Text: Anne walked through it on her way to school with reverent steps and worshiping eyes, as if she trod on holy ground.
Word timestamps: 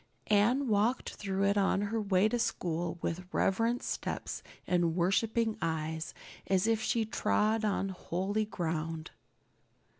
Anne 0.33 0.67
walked 0.67 1.11
through 1.13 1.43
it 1.43 1.59
on 1.59 1.81
her 1.81 2.01
way 2.01 2.27
to 2.27 2.39
school 2.39 2.97
with 3.03 3.27
reverent 3.31 3.83
steps 3.83 4.41
and 4.65 4.95
worshiping 4.95 5.55
eyes, 5.61 6.15
as 6.47 6.65
if 6.65 6.81
she 6.81 7.05
trod 7.05 7.63
on 7.63 7.89
holy 7.89 8.45
ground. 8.45 9.11